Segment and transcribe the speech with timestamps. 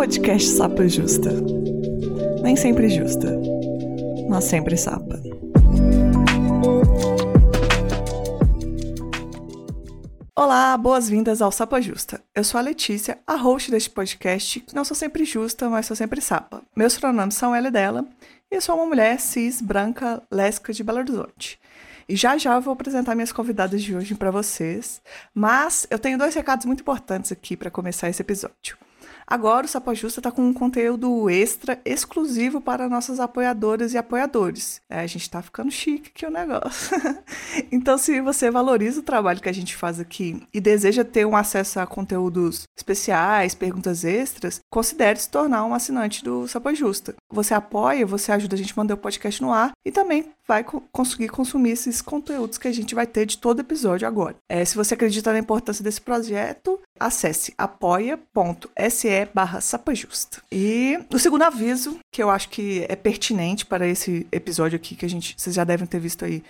[0.00, 1.30] podcast Sapa Justa.
[2.42, 3.38] Nem sempre justa,
[4.30, 5.20] mas sempre sapa.
[10.34, 12.18] Olá, boas-vindas ao Sapa Justa.
[12.34, 15.94] Eu sou a Letícia, a host deste podcast, que não sou sempre justa, mas sou
[15.94, 16.62] sempre sapa.
[16.74, 18.06] Meus pronomes são e dela,
[18.50, 21.60] e eu sou uma mulher cis, branca, lésbica de Belo Horizonte.
[22.08, 25.02] E já já eu vou apresentar minhas convidadas de hoje para vocês,
[25.34, 28.78] mas eu tenho dois recados muito importantes aqui para começar esse episódio.
[29.30, 34.82] Agora o Sapo Justa está com um conteúdo extra exclusivo para nossas apoiadoras e apoiadores.
[34.90, 36.96] É, a gente está ficando chique aqui o negócio.
[37.70, 41.36] então, se você valoriza o trabalho que a gente faz aqui e deseja ter um
[41.36, 47.14] acesso a conteúdos especiais, perguntas extras, considere se tornar um assinante do Sapo Justa.
[47.32, 50.64] Você apoia, você ajuda a gente a manter o podcast no ar e também vai
[50.64, 54.34] co conseguir consumir esses conteúdos que a gente vai ter de todo episódio agora.
[54.48, 60.42] É, se você acredita na importância desse projeto, acesse apoia.se barra sapajusta.
[60.52, 65.06] E o segundo aviso, que eu acho que é pertinente para esse episódio aqui, que
[65.06, 66.44] a gente, vocês já devem ter visto aí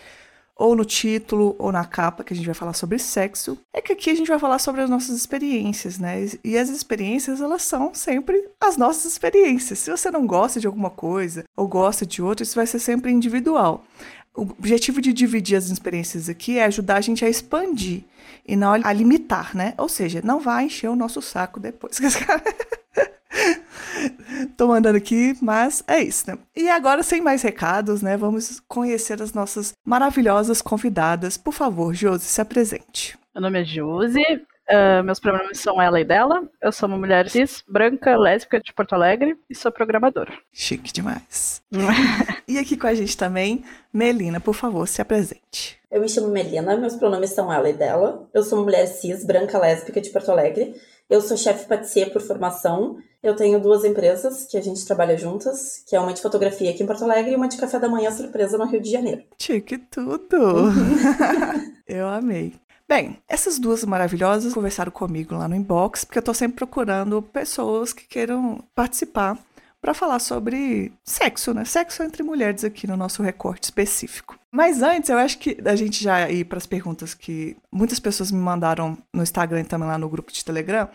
[0.60, 3.94] ou no título ou na capa, que a gente vai falar sobre sexo, é que
[3.94, 6.28] aqui a gente vai falar sobre as nossas experiências, né?
[6.44, 9.78] E as experiências, elas são sempre as nossas experiências.
[9.78, 13.10] Se você não gosta de alguma coisa ou gosta de outra, isso vai ser sempre
[13.10, 13.82] individual.
[14.34, 18.04] O objetivo de dividir as experiências aqui é ajudar a gente a expandir
[18.46, 19.74] e não a limitar, né?
[19.76, 21.98] Ou seja, não vai encher o nosso saco depois.
[24.56, 26.38] Tô mandando aqui, mas é isso, né?
[26.56, 28.16] E agora, sem mais recados, né?
[28.16, 31.36] Vamos conhecer as nossas maravilhosas convidadas.
[31.36, 33.18] Por favor, Josi, se apresente.
[33.34, 34.22] Meu nome é Josi,
[34.70, 36.42] uh, meus pronomes são ela e dela.
[36.62, 40.32] Eu sou uma mulher cis, branca, lésbica de Porto Alegre e sou programadora.
[40.52, 41.62] Chique demais.
[42.48, 45.78] e aqui com a gente também, Melina, por favor, se apresente.
[45.90, 48.28] Eu me chamo Melina, meus pronomes são ela e dela.
[48.32, 50.74] Eu sou uma mulher cis, branca, lésbica de Porto Alegre.
[51.08, 55.84] Eu sou chefe patissier por formação eu tenho duas empresas que a gente trabalha juntas,
[55.86, 58.10] que é uma de fotografia aqui em Porto Alegre e uma de café da manhã
[58.10, 59.24] surpresa no Rio de Janeiro.
[59.36, 60.72] Tique tudo!
[61.86, 62.54] eu amei.
[62.90, 67.92] Bem, essas duas maravilhosas conversaram comigo lá no inbox, porque eu tô sempre procurando pessoas
[67.92, 69.38] que queiram participar
[69.80, 71.64] para falar sobre sexo, né?
[71.64, 74.36] Sexo entre mulheres aqui no nosso recorte específico.
[74.50, 78.32] Mas antes, eu acho que a gente já ir para as perguntas que muitas pessoas
[78.32, 80.88] me mandaram no Instagram e também lá no grupo de Telegram.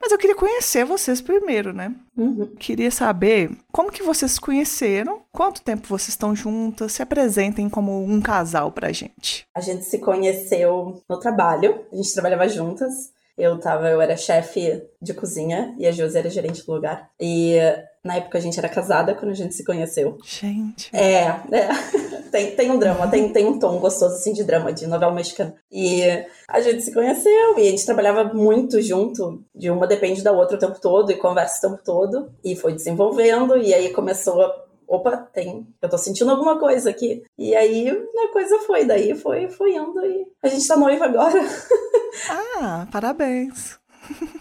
[0.00, 1.94] Mas eu queria conhecer vocês primeiro, né?
[2.16, 2.46] Uhum.
[2.58, 8.02] Queria saber como que vocês se conheceram, quanto tempo vocês estão juntas, se apresentem como
[8.02, 9.46] um casal pra gente.
[9.54, 13.12] A gente se conheceu no trabalho, a gente trabalhava juntas.
[13.36, 17.10] Eu tava, eu era chefe de cozinha e a Josi era gerente do lugar.
[17.18, 17.56] E
[18.04, 20.16] na época a gente era casada quando a gente se conheceu.
[20.24, 20.94] Gente.
[20.94, 21.68] É, é.
[22.32, 25.54] tem, tem um drama, tem, tem um tom gostoso assim de drama, de novela mexicana.
[25.70, 26.02] E
[26.48, 30.56] a gente se conheceu e a gente trabalhava muito junto, de uma depende da outra
[30.56, 32.32] o tempo todo e conversa o tempo todo.
[32.42, 37.22] E foi desenvolvendo, e aí começou a opa, tem, eu tô sentindo alguma coisa aqui.
[37.38, 41.40] E aí a coisa foi, daí foi, foi indo e a gente tá noiva agora.
[42.58, 43.79] ah, parabéns.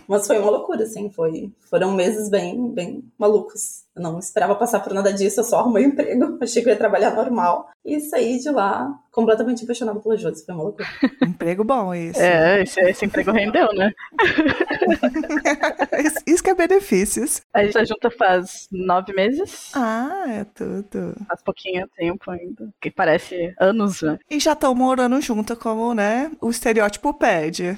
[0.08, 3.84] Mas foi uma loucura, assim, foi, foram meses bem, bem malucos.
[3.96, 6.74] Eu não esperava passar por nada disso, eu só arrumei um emprego, achei que eu
[6.74, 7.70] ia trabalhar normal.
[7.86, 10.88] E saí de lá completamente apaixonado pela Josi, foi uma loucura.
[11.22, 12.20] Emprego bom esse.
[12.20, 13.92] É, esse, esse emprego rendeu, né?
[16.26, 17.42] isso que é benefícios.
[17.54, 19.72] A gente tá junta faz nove meses.
[19.74, 21.16] Ah, é tudo.
[21.28, 24.18] Faz pouquinho tempo ainda, que parece anos, né?
[24.30, 27.78] E já estão morando junto como, né, o estereótipo pede.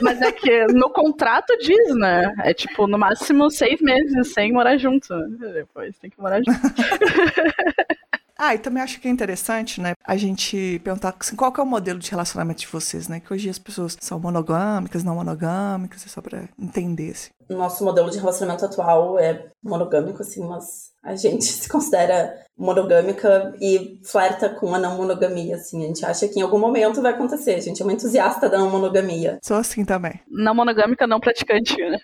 [0.00, 2.34] Mas é que no contrato diz, né?
[2.40, 5.14] É tipo, no máximo seis meses sem morar junto
[5.52, 6.52] depois, tem que morar junto.
[8.44, 11.62] Ah, e também acho que é interessante, né, a gente perguntar assim, qual que é
[11.62, 13.20] o modelo de relacionamento de vocês, né?
[13.20, 17.30] Que hoje as pessoas são monogâmicas, não monogâmicas, é só pra entender, assim.
[17.52, 23.98] Nosso modelo de relacionamento atual é monogâmico, assim, mas a gente se considera monogâmica e
[24.04, 25.82] flerta com a não monogamia, assim.
[25.82, 27.54] A gente acha que em algum momento vai acontecer.
[27.54, 29.38] A gente é uma entusiasta da não monogamia.
[29.42, 30.20] Sou assim também.
[30.28, 31.98] Não monogâmica, não praticante, né?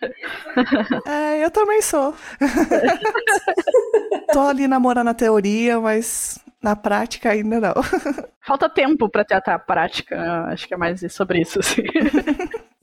[1.06, 2.14] É, eu também sou.
[4.32, 7.74] Tô ali namorando a teoria, mas na prática ainda não.
[8.44, 10.44] Falta tempo para ter a prática.
[10.46, 11.82] Acho que é mais sobre isso, assim.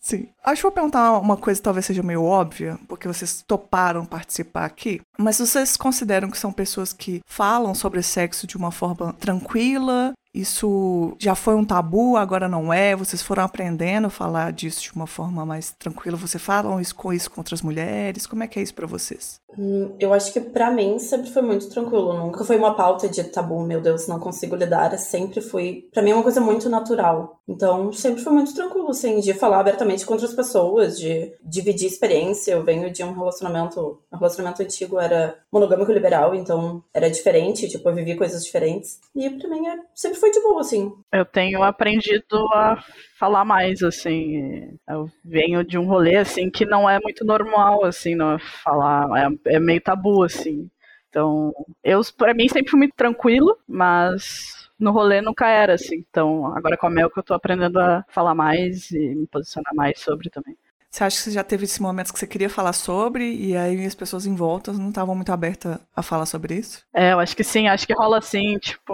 [0.06, 0.28] Sim.
[0.44, 4.64] Acho que vou perguntar uma coisa que talvez seja meio óbvia, porque vocês toparam participar
[4.64, 10.14] aqui, mas vocês consideram que são pessoas que falam sobre sexo de uma forma tranquila?
[10.32, 12.96] Isso já foi um tabu, agora não é?
[12.96, 16.18] Vocês foram aprendendo a falar disso de uma forma mais tranquila?
[16.18, 18.28] Vocês falam isso com isso com outras mulheres?
[18.28, 19.42] Como é que é isso para vocês?
[19.58, 22.14] Hum, eu acho que para mim sempre foi muito tranquilo.
[22.14, 24.98] Nunca foi uma pauta de tabu, meu Deus, não consigo lidar.
[24.98, 25.88] Sempre foi.
[25.94, 27.40] para mim é uma coisa muito natural.
[27.48, 32.54] Então sempre foi muito tranquilo, assim, de falar abertamente com outras pessoas, de dividir experiência.
[32.54, 34.00] Eu venho de um relacionamento.
[34.12, 37.70] Um relacionamento antigo era monogâmico liberal, então era diferente.
[37.70, 39.00] Tipo, eu vivi coisas diferentes.
[39.16, 39.80] E pra mim é...
[39.94, 40.92] sempre foi de boa, assim.
[41.14, 42.84] Eu tenho aprendido a
[43.18, 44.78] falar mais, assim.
[44.88, 49.08] Eu venho de um rolê, assim, que não é muito normal, assim, não é falar.
[49.18, 50.70] É, é meio tabu, assim.
[51.10, 51.54] Então,
[51.84, 56.04] eu, pra mim, sempre fui muito tranquilo, mas no rolê nunca era, assim.
[56.10, 59.74] Então, agora com a Mel que eu tô aprendendo a falar mais e me posicionar
[59.74, 60.58] mais sobre também.
[60.96, 63.86] Você acha que você já teve esses momentos que você queria falar sobre e aí
[63.86, 66.86] as pessoas em volta não estavam muito abertas a falar sobre isso?
[66.94, 68.94] É, eu acho que sim, acho que rola assim, tipo,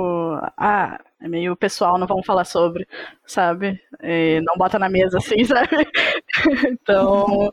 [0.57, 2.87] ah, é meio pessoal, não vamos falar sobre,
[3.23, 3.79] sabe?
[4.01, 5.87] E não bota na mesa assim, sabe?
[6.71, 7.51] então,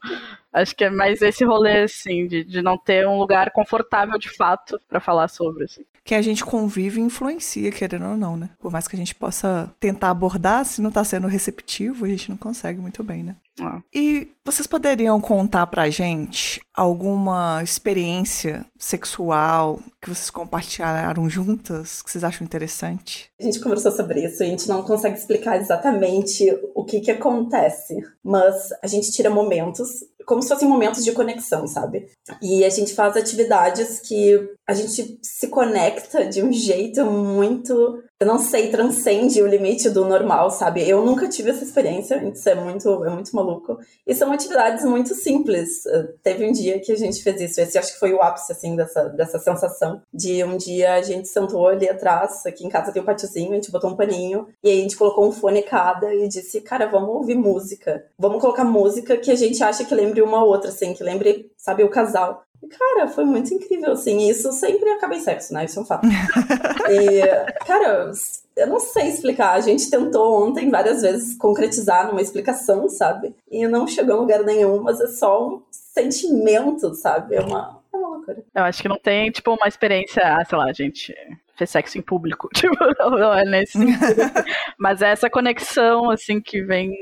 [0.52, 4.30] acho que é mais esse rolê, assim, de, de não ter um lugar confortável de
[4.30, 5.84] fato para falar sobre, assim.
[6.04, 8.50] Que a gente convive e influencia, querendo ou não, né?
[8.58, 12.30] Por mais que a gente possa tentar abordar, se não tá sendo receptivo, a gente
[12.30, 13.36] não consegue muito bem, né?
[13.60, 13.82] Ah.
[13.92, 22.24] E vocês poderiam contar pra gente alguma experiência sexual que vocês compartilharam juntas, que vocês
[22.24, 23.30] acham interessante?
[23.38, 27.94] A gente conversou sobre isso, a gente não consegue explicar exatamente o que que acontece,
[28.22, 32.06] mas a gente tira momentos, como se fossem momentos de conexão, sabe?
[32.42, 34.38] E a gente faz atividades que
[34.68, 40.04] a gente se conecta de um jeito muito eu não sei, transcende o limite do
[40.04, 40.88] normal, sabe?
[40.88, 43.78] Eu nunca tive essa experiência, isso é muito, é muito maluco.
[44.04, 45.86] E são atividades muito simples.
[45.86, 48.50] Uh, teve um dia que a gente fez isso, esse acho que foi o ápice,
[48.50, 50.02] assim, dessa, dessa sensação.
[50.12, 53.54] De um dia a gente sentou ali atrás, aqui em casa tem um patiozinho, a
[53.54, 56.86] gente botou um paninho, e aí a gente colocou um fone cada e disse, cara,
[56.86, 58.04] vamos ouvir música.
[58.18, 61.84] Vamos colocar música que a gente acha que lembre uma outra, assim, que lembre, sabe,
[61.84, 62.42] o casal.
[62.76, 64.28] Cara, foi muito incrível, assim.
[64.28, 65.64] Isso sempre acaba em sexo, né?
[65.64, 66.06] Isso é um fato.
[66.90, 68.10] e, cara,
[68.56, 69.52] eu não sei explicar.
[69.52, 73.34] A gente tentou ontem várias vezes concretizar numa explicação, sabe?
[73.50, 77.36] E não chegou a lugar nenhum, mas é só um sentimento, sabe?
[77.36, 78.42] É uma, é uma loucura.
[78.54, 81.14] Eu acho que não tem, tipo, uma experiência, ah, sei lá, gente
[81.58, 82.48] fez sexo em público.
[82.54, 82.76] Tipo,
[83.10, 83.98] não é nesse sentido.
[84.78, 86.94] Mas é essa conexão, assim, que vem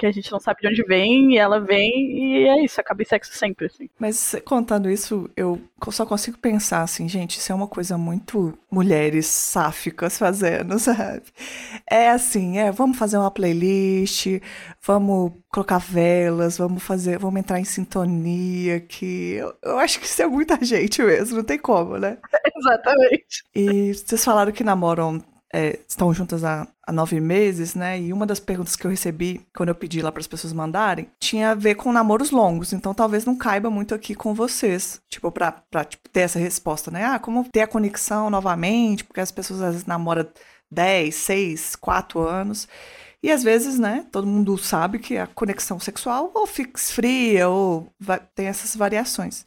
[0.00, 3.02] que a gente não sabe de onde vem, e ela vem, e é isso, acaba
[3.02, 3.88] em sexo sempre, assim.
[3.98, 5.60] Mas contando isso, eu
[5.90, 11.24] só consigo pensar assim, gente, isso é uma coisa muito mulheres sáficas fazendo, sabe?
[11.88, 14.40] É assim, é, vamos fazer uma playlist,
[14.82, 20.22] vamos colocar velas, vamos fazer, vamos entrar em sintonia, que eu, eu acho que isso
[20.22, 22.16] é muita gente mesmo, não tem como, né?
[22.56, 23.44] Exatamente.
[23.54, 28.00] E vocês falaram que namoram é, estão juntas há, há, nove meses, né?
[28.00, 31.08] E uma das perguntas que eu recebi quando eu pedi lá para as pessoas mandarem
[31.18, 32.72] tinha a ver com namoros longos.
[32.72, 37.04] Então talvez não caiba muito aqui com vocês, tipo, para tipo, ter essa resposta, né?
[37.04, 40.26] Ah, como ter a conexão novamente, porque as pessoas às vezes namoram
[40.70, 42.68] 10, 6, 4 anos.
[43.22, 47.92] E às vezes, né, todo mundo sabe que a conexão sexual ou fica fria ou
[48.34, 49.46] tem essas variações.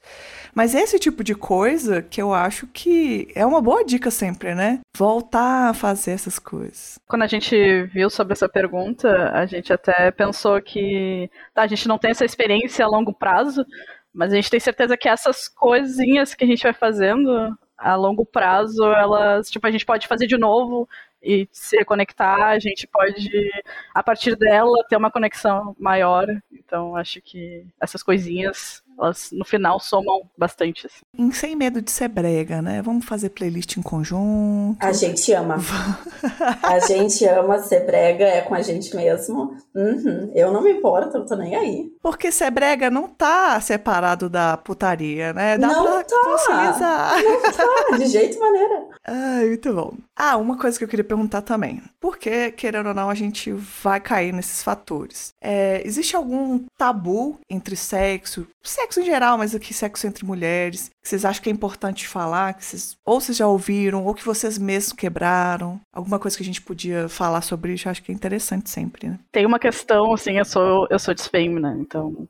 [0.53, 4.79] Mas esse tipo de coisa que eu acho que é uma boa dica sempre, né?
[4.95, 6.99] Voltar a fazer essas coisas.
[7.07, 11.87] Quando a gente viu sobre essa pergunta, a gente até pensou que tá, a gente
[11.87, 13.65] não tem essa experiência a longo prazo,
[14.13, 18.23] mas a gente tem certeza que essas coisinhas que a gente vai fazendo a longo
[18.23, 20.87] prazo, elas, tipo, a gente pode fazer de novo
[21.23, 23.49] e se reconectar, a gente pode,
[23.93, 26.27] a partir dela, ter uma conexão maior.
[26.51, 30.87] Então, acho que essas coisinhas elas no final somam bastante.
[30.87, 31.01] Assim.
[31.17, 32.81] Em Sem Medo de Ser Brega, né?
[32.81, 34.77] Vamos fazer playlist em conjunto.
[34.79, 35.57] A gente ama.
[36.63, 39.55] a gente ama ser brega, é com a gente mesmo.
[39.75, 40.31] Uhum.
[40.33, 41.91] Eu não me importo, eu tô nem aí.
[42.01, 45.57] Porque ser brega não tá separado da putaria, né?
[45.57, 46.15] Dá não pra tá.
[46.25, 48.87] Não tá, de jeito maneira.
[49.05, 49.93] Ai, muito bom.
[50.15, 51.81] Ah, uma coisa que eu queria perguntar também.
[52.03, 55.33] Por que, querendo ou não, a gente vai cair nesses fatores?
[55.39, 61.07] É, existe algum tabu entre sexo, sexo em geral, mas aqui sexo entre mulheres, que
[61.07, 64.57] vocês acham que é importante falar, que vocês, ou vocês já ouviram, ou que vocês
[64.57, 65.79] mesmos quebraram?
[65.93, 69.17] Alguma coisa que a gente podia falar sobre isso, acho que é interessante sempre, né?
[69.31, 71.73] Tem uma questão, assim, eu sou, eu sou desfame, né?
[71.79, 72.27] Então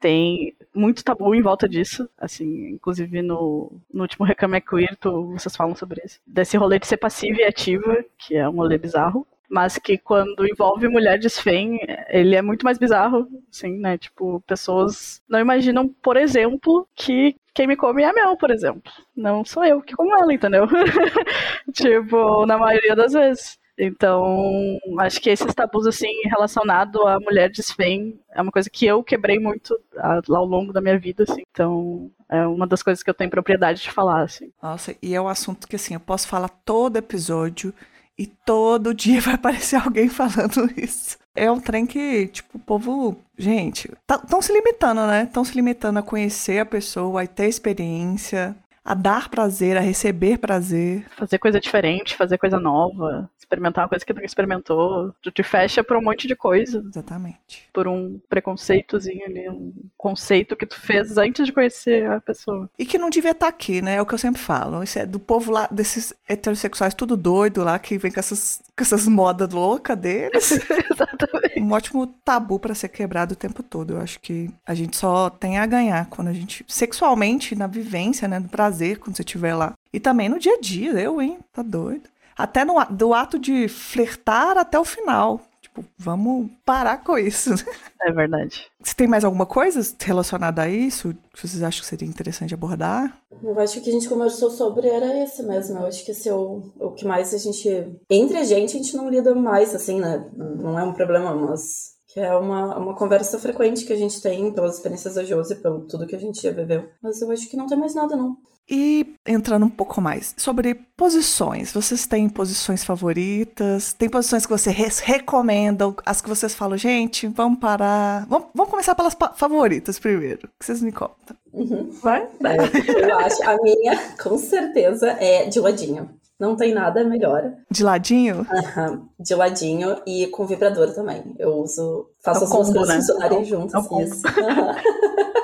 [0.00, 5.32] tem muito tabu em volta disso, assim, inclusive no, no último Recame é Queer, tu,
[5.32, 8.78] vocês falam sobre isso, desse rolê de ser passiva e ativa, que é um rolê
[8.78, 14.40] bizarro, mas que quando envolve mulher desfém, ele é muito mais bizarro, assim, né, tipo,
[14.46, 19.44] pessoas não imaginam, por exemplo, que quem me come é a Mel, por exemplo, não
[19.44, 20.66] sou eu que como ela, entendeu?
[21.72, 23.58] tipo, na maioria das vezes.
[23.78, 29.04] Então, acho que esses tabus, assim, relacionados à mulher desfém, é uma coisa que eu
[29.04, 31.42] quebrei muito ao longo da minha vida, assim.
[31.50, 34.50] Então, é uma das coisas que eu tenho propriedade de falar, assim.
[34.60, 37.72] Nossa, e é um assunto que, assim, eu posso falar todo episódio
[38.18, 41.16] e todo dia vai aparecer alguém falando isso.
[41.34, 43.16] É um trem que, tipo, o povo.
[43.36, 45.22] Gente, estão tá, se limitando, né?
[45.22, 48.56] Estão se limitando a conhecer a pessoa, a ter experiência,
[48.88, 51.04] a dar prazer, a receber prazer.
[51.14, 55.14] Fazer coisa diferente, fazer coisa nova experimentar uma coisa que nunca experimentou.
[55.22, 56.84] Tu te fecha por um monte de coisa.
[56.86, 57.68] Exatamente.
[57.72, 62.68] Por um preconceitozinho ali, um conceito que tu fez antes de conhecer a pessoa.
[62.78, 63.96] E que não devia estar tá aqui, né?
[63.96, 64.82] É o que eu sempre falo.
[64.82, 68.82] Isso é do povo lá, desses heterossexuais tudo doido lá, que vem com essas, com
[68.82, 70.52] essas modas loucas deles.
[70.92, 71.60] Exatamente.
[71.60, 73.94] Um ótimo tabu para ser quebrado o tempo todo.
[73.94, 76.64] Eu acho que a gente só tem a ganhar quando a gente.
[76.68, 78.38] Sexualmente, na vivência, né?
[78.38, 79.72] No prazer, quando você estiver lá.
[79.92, 81.38] E também no dia a dia, eu, hein?
[81.52, 82.08] Tá doido
[82.38, 85.40] até no, do ato de flertar até o final.
[85.60, 87.50] Tipo, vamos parar com isso.
[88.00, 88.64] É verdade.
[88.80, 93.20] Você tem mais alguma coisa relacionada a isso que vocês acham que seria interessante abordar?
[93.42, 95.80] Eu acho que o que a gente conversou sobre era esse mesmo.
[95.80, 97.68] Eu acho que esse é o, o que mais a gente.
[98.08, 100.24] Entre a gente, a gente não lida mais, assim, né?
[100.32, 104.52] Não é um problema, mas que é uma, uma conversa frequente que a gente tem
[104.52, 106.88] pelas experiências da Josi, pelo tudo que a gente já viveu.
[107.02, 108.36] Mas eu acho que não tem mais nada, não.
[108.70, 113.94] E entrando um pouco mais sobre posições, vocês têm posições favoritas?
[113.94, 115.94] Tem posições que vocês recomendam?
[116.04, 118.26] As que vocês falam, gente, vamos parar.
[118.28, 120.48] Vamos, vamos começar pelas favoritas primeiro.
[120.58, 121.36] que vocês me contam?
[121.52, 121.90] Uhum.
[122.02, 122.28] Vai?
[122.44, 123.42] É, eu acho.
[123.42, 126.10] A minha, com certeza, é de ladinho.
[126.38, 127.52] Não tem nada melhor.
[127.70, 128.46] De ladinho?
[128.76, 129.08] Uhum.
[129.18, 131.34] De ladinho e com vibrador também.
[131.38, 132.10] Eu uso.
[132.20, 132.94] Faço é as duas coisas né?
[132.96, 133.86] funcionarem juntas.
[133.90, 134.22] É isso.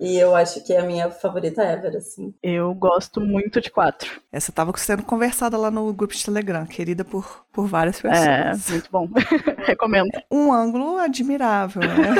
[0.00, 2.32] E eu acho que é a minha favorita ever, assim.
[2.42, 4.20] Eu gosto muito de quatro.
[4.32, 8.26] Essa tava sendo conversada lá no grupo de Telegram, querida por, por várias pessoas.
[8.26, 9.06] É, muito bom.
[9.66, 10.08] Recomendo.
[10.30, 12.14] Um ângulo admirável, né?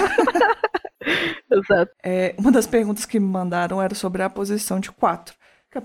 [1.51, 1.91] Exato.
[2.05, 5.35] É, uma das perguntas que me mandaram era sobre a posição de quatro.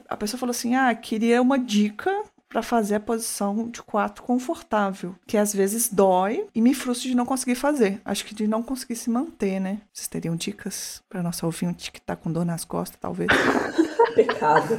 [0.10, 2.12] A pessoa falou assim: ah, queria uma dica
[2.56, 7.14] para fazer a posição de quatro confortável, que às vezes dói e me frustra de
[7.14, 8.00] não conseguir fazer.
[8.06, 9.82] Acho que de não conseguir se manter, né?
[9.92, 13.28] Vocês teriam dicas para nossa ouvinte que tá com dor nas costas, talvez?
[14.16, 14.78] Pecado.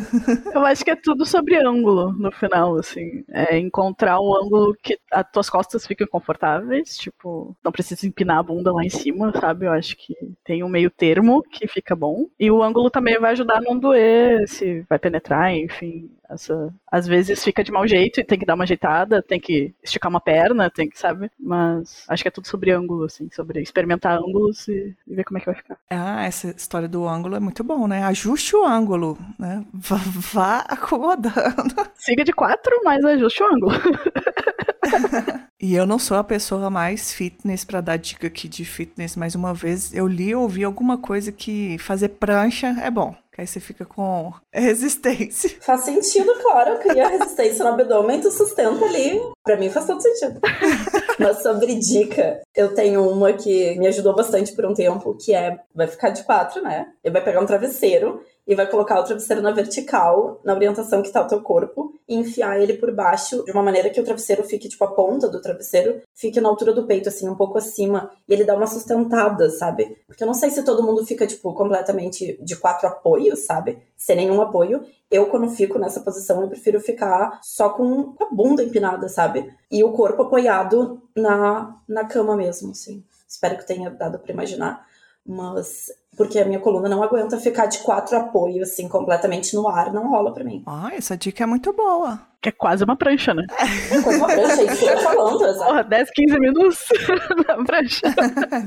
[0.54, 3.22] Eu acho que é tudo sobre ângulo no final, assim.
[3.28, 8.42] É encontrar um ângulo que as tuas costas fiquem confortáveis, tipo, não precisa empinar a
[8.42, 9.66] bunda lá em cima, sabe?
[9.66, 12.26] Eu acho que tem um meio termo que fica bom.
[12.40, 16.10] E o ângulo também vai ajudar a não doer, se vai penetrar, enfim.
[16.28, 19.74] Essa, às vezes fica de mau jeito e tem que dar uma ajeitada, tem que
[19.82, 21.30] esticar uma perna, tem que, sabe?
[21.38, 25.38] Mas acho que é tudo sobre ângulo, assim, sobre experimentar ângulos e, e ver como
[25.38, 25.78] é que vai ficar.
[25.90, 28.02] Ah, essa história do ângulo é muito bom, né?
[28.04, 29.64] Ajuste o ângulo, né?
[29.72, 31.74] Vá, vá acomodando.
[31.94, 33.72] Siga de quatro, mas ajuste o ângulo.
[35.58, 39.34] E eu não sou a pessoa mais fitness para dar dica aqui de fitness, mais
[39.34, 43.16] uma vez eu li ou ouvi alguma coisa que fazer prancha é bom.
[43.36, 45.50] Que aí você fica com resistência.
[45.60, 46.78] Faz sentido, claro.
[46.78, 49.20] Cria resistência no abdômen, tu sustenta ali.
[49.44, 50.40] Pra mim faz todo sentido.
[51.20, 55.58] Mas sobre dica, eu tenho uma que me ajudou bastante por um tempo, que é,
[55.74, 56.86] vai ficar de quatro, né?
[57.04, 61.08] Ele vai pegar um travesseiro e vai colocar o travesseiro na vertical, na orientação que
[61.08, 64.44] está o teu corpo, e enfiar ele por baixo de uma maneira que o travesseiro
[64.44, 68.10] fique, tipo, a ponta do travesseiro fique na altura do peito, assim, um pouco acima,
[68.28, 69.96] e ele dá uma sustentada, sabe?
[70.06, 73.78] Porque eu não sei se todo mundo fica, tipo, completamente de quatro apoios, sabe?
[73.96, 74.84] Sem nenhum apoio.
[75.10, 79.52] Eu, quando fico nessa posição, eu prefiro ficar só com a bunda empinada, sabe?
[79.70, 83.02] E o corpo apoiado na, na cama mesmo, assim.
[83.28, 84.86] Espero que tenha dado para imaginar.
[85.26, 89.92] Mas porque a minha coluna não aguenta ficar de quatro apoios, assim, completamente no ar,
[89.92, 90.62] não rola pra mim.
[90.66, 92.18] Ah, essa dica é muito boa.
[92.40, 93.44] Que é quase uma prancha, né?
[93.90, 95.66] É quase uma prancha, é isso que eu tô falando, exato.
[95.66, 96.78] Porra, 10, 15 minutos
[97.46, 98.06] na prancha.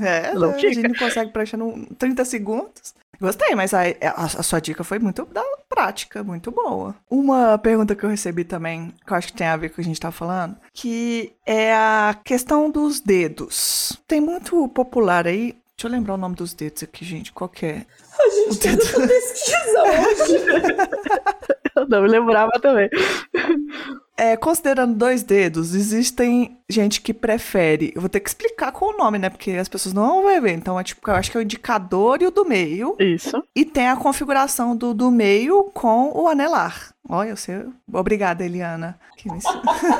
[0.00, 2.94] É, não a gente não consegue prancha em 30 segundos.
[3.20, 6.94] Gostei, mas a, a, a, sua dica foi muito da prática, muito boa.
[7.10, 9.76] Uma pergunta que eu recebi também, que eu acho que tem a ver com o
[9.76, 14.00] que a gente tá falando, que é a questão dos dedos.
[14.08, 17.32] Tem muito popular aí Deixa eu lembrar o nome dos dedos aqui, gente.
[17.32, 17.86] Qual que é?
[18.18, 18.82] A gente o dedo...
[18.82, 20.44] essa pesquisa hoje.
[21.74, 22.90] eu não me lembrava também.
[24.14, 27.92] É, considerando dois dedos, existem gente que prefere.
[27.94, 29.30] Eu vou ter que explicar com o nome, né?
[29.30, 30.52] Porque as pessoas não vão ver.
[30.52, 32.94] Então, é tipo, eu acho que é o indicador e o do meio.
[32.98, 33.42] Isso.
[33.56, 36.94] E tem a configuração do, do meio com o anelar.
[37.08, 37.64] Olha, eu sei.
[37.90, 39.00] Obrigada, Eliana.
[39.16, 39.40] Que me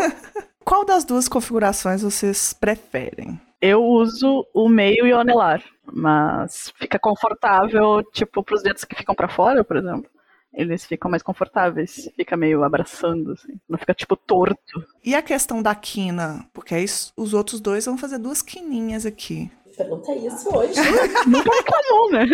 [0.62, 3.40] Qual das duas configurações vocês preferem?
[3.61, 9.14] Eu uso o meio e o anelar, mas fica confortável, tipo, pros dedos que ficam
[9.14, 10.11] para fora, por exemplo.
[10.52, 13.61] Eles ficam mais confortáveis, fica meio abraçando, assim.
[13.69, 14.85] Não fica, tipo, torto.
[15.05, 16.45] E a questão da quina?
[16.52, 16.87] Porque aí
[17.17, 19.50] os outros dois vão fazer duas quininhas aqui.
[19.76, 20.75] Pergunta isso hoje.
[21.29, 22.26] Nunca reclamou, né?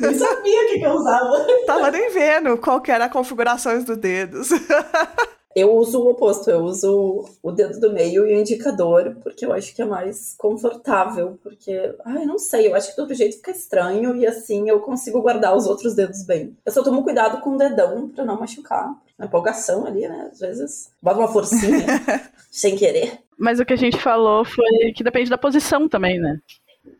[0.00, 1.46] Nem sabia o que, que eu usava.
[1.66, 4.50] Tava nem vendo qual que era a configurações dos dedos.
[5.56, 9.54] Eu uso o oposto, eu uso o dedo do meio e o indicador, porque eu
[9.54, 13.36] acho que é mais confortável, porque, ai, não sei, eu acho que do outro jeito
[13.36, 16.54] fica estranho e assim eu consigo guardar os outros dedos bem.
[16.62, 18.94] Eu só tomo cuidado com o dedão pra não machucar.
[19.18, 20.28] Na empolgação ali, né?
[20.30, 21.86] Às vezes bota uma forcinha
[22.52, 23.18] sem querer.
[23.38, 26.38] Mas o que a gente falou foi que depende da posição também, né?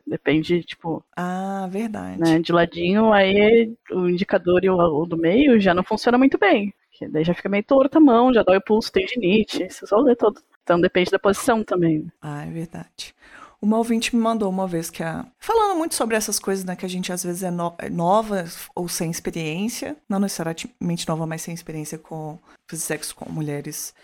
[0.07, 2.21] Depende, tipo, Ah, verdade.
[2.21, 6.39] né, de ladinho, aí o indicador e o, o do meio já não funciona muito
[6.39, 6.73] bem.
[6.91, 10.15] Porque daí já fica meio torta a mão, já dói o pulso, tendinite, esse rolê
[10.15, 10.41] todo.
[10.63, 12.07] Então depende da posição também.
[12.23, 13.15] Ah, é verdade.
[13.61, 15.27] Uma ouvinte me mandou uma vez que a.
[15.39, 16.77] Falando muito sobre essas coisas, né?
[16.77, 17.75] Que a gente às vezes é, no...
[17.79, 18.45] é nova
[18.75, 19.97] ou sem experiência.
[20.09, 22.39] Não necessariamente nova, mas sem experiência com
[22.73, 23.95] sexo com mulheres.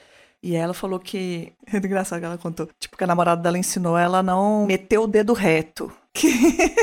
[0.43, 1.53] E ela falou que.
[1.73, 2.69] É engraçado que ela contou.
[2.79, 5.93] Tipo, que a namorada dela ensinou ela a não meter o dedo reto.
[6.15, 6.29] Que,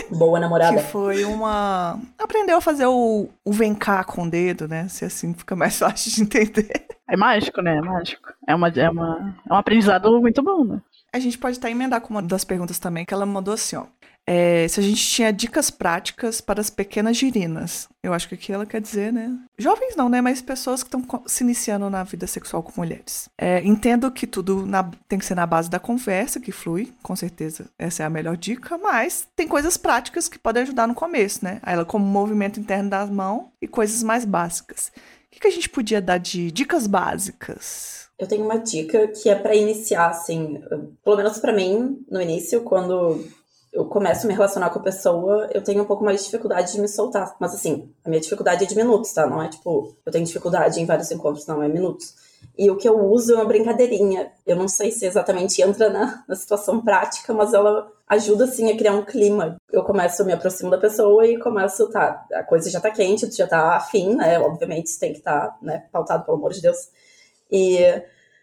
[0.10, 0.76] Boa namorada.
[0.76, 2.00] que foi uma.
[2.18, 4.88] Aprendeu a fazer o, o vem cá com o dedo, né?
[4.88, 6.88] Se assim fica mais fácil de entender.
[7.08, 7.78] É mágico, né?
[7.78, 8.28] É mágico.
[8.48, 10.82] É, uma, é, uma, é um aprendizado muito bom, né?
[11.14, 13.86] A gente pode até emendar com uma das perguntas também, que ela mandou assim, ó.
[14.32, 17.90] É, se a gente tinha dicas práticas para as pequenas girinas.
[18.04, 19.36] Eu acho que aqui ela quer dizer, né?
[19.58, 20.22] Jovens não, né?
[20.22, 23.28] Mas pessoas que estão se iniciando na vida sexual com mulheres.
[23.36, 27.16] É, entendo que tudo na- tem que ser na base da conversa, que flui, com
[27.16, 27.66] certeza.
[27.80, 31.60] Essa é a melhor dica, mas tem coisas práticas que podem ajudar no começo, né?
[31.66, 34.92] Ela como movimento interno das mãos e coisas mais básicas.
[35.26, 38.08] O que, que a gente podia dar de dicas básicas?
[38.20, 40.62] Eu tenho uma dica que é pra iniciar, assim,
[41.04, 43.26] pelo menos pra mim, no início, quando
[43.72, 46.72] eu começo a me relacionar com a pessoa, eu tenho um pouco mais de dificuldade
[46.72, 47.36] de me soltar.
[47.40, 49.28] Mas assim, a minha dificuldade é de minutos, tá?
[49.28, 52.16] Não é tipo, eu tenho dificuldade em vários encontros, não, é minutos.
[52.58, 54.32] E o que eu uso é uma brincadeirinha.
[54.46, 58.78] Eu não sei se exatamente entra na, na situação prática, mas ela ajuda, assim, a
[58.78, 59.58] criar um clima.
[59.72, 63.48] Eu começo, me aproximo da pessoa e começo, tá, a coisa já tá quente, já
[63.48, 64.40] tá afim, né?
[64.40, 66.90] Obviamente isso tem que estar, tá, né, pautado, pelo amor de Deus.
[67.52, 67.78] E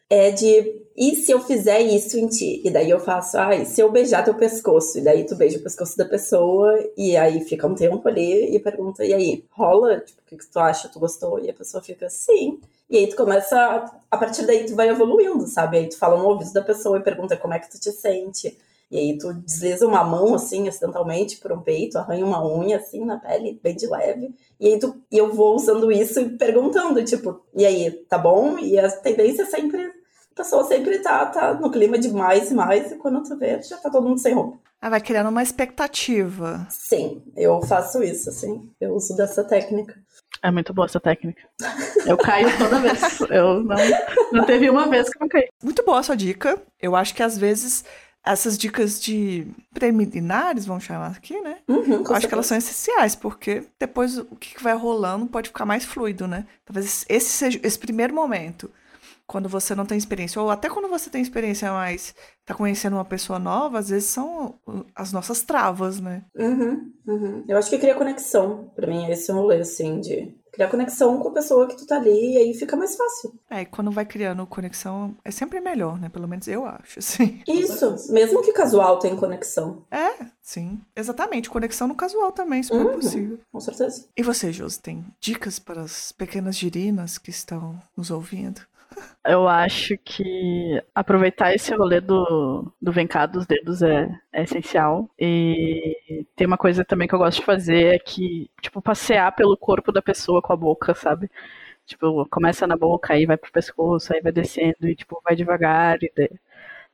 [0.08, 2.62] é de, e se eu fizer isso em ti?
[2.64, 4.98] E daí eu faço, ah, se eu beijar teu pescoço?
[4.98, 8.58] E daí tu beija o pescoço da pessoa, e aí fica um tempo ali e
[8.60, 10.00] pergunta, e aí, rola?
[10.00, 10.88] Tipo, o que, que tu acha?
[10.88, 11.40] Tu gostou?
[11.40, 12.60] E a pessoa fica, sim.
[12.88, 15.78] E aí tu começa, a partir daí tu vai evoluindo, sabe?
[15.78, 18.56] Aí tu fala no ouvido da pessoa e pergunta como é que tu te sente.
[18.90, 23.04] E aí tu desliza uma mão, assim, acidentalmente, por um peito, arranha uma unha, assim,
[23.04, 24.32] na pele, bem de leve.
[24.60, 28.58] E aí tu, e eu vou usando isso e perguntando, tipo, e aí, tá bom?
[28.58, 29.92] E a tendência é sempre,
[30.36, 33.60] a pessoa sempre tá, tá no clima de mais e mais, e quando tu vê,
[33.62, 34.58] já tá todo mundo sem roupa.
[34.82, 36.66] Ah, vai criando uma expectativa.
[36.68, 39.96] Sim, eu faço isso, assim, eu uso dessa técnica.
[40.42, 41.40] É muito boa essa técnica.
[42.04, 43.20] Eu caio toda vez.
[43.30, 43.76] Eu não,
[44.32, 45.48] não teve uma vez que eu não caí.
[45.62, 46.60] Muito boa a sua dica.
[46.80, 47.84] Eu acho que às vezes
[48.22, 51.58] essas dicas de preliminares, vamos chamar aqui, né?
[51.66, 55.64] Uhum, Eu acho que elas são essenciais, porque depois o que vai rolando pode ficar
[55.64, 56.44] mais fluido, né?
[56.64, 58.70] Talvez esse seja esse primeiro momento,
[59.26, 63.04] quando você não tem experiência, ou até quando você tem experiência, mas tá conhecendo uma
[63.04, 64.54] pessoa nova, às vezes são
[64.94, 66.22] as nossas travas, né?
[66.36, 67.44] Uhum, uhum.
[67.48, 68.70] Eu acho que cria conexão.
[68.76, 71.96] Pra mim, é esse rolê, assim, de criar conexão com a pessoa que tu tá
[71.96, 73.34] ali e aí fica mais fácil.
[73.50, 76.08] É, e quando vai criando conexão, é sempre melhor, né?
[76.08, 77.42] Pelo menos eu acho, assim.
[77.48, 79.84] Isso, mesmo que casual tenha conexão.
[79.90, 80.80] É, sim.
[80.94, 81.50] Exatamente.
[81.50, 82.92] Conexão no casual também, isso é Uhum.
[82.92, 83.38] possível.
[83.52, 84.06] Com certeza.
[84.16, 88.60] E você, Josi, tem dicas para as pequenas girinas que estão nos ouvindo?
[89.24, 95.10] Eu acho que aproveitar esse rolê do, do vem cá dos dedos é, é essencial.
[95.18, 99.56] E tem uma coisa também que eu gosto de fazer é que, tipo, passear pelo
[99.56, 101.30] corpo da pessoa com a boca, sabe?
[101.86, 105.98] Tipo, começa na boca, aí vai pro pescoço, aí vai descendo e, tipo, vai devagar
[106.02, 106.30] e de-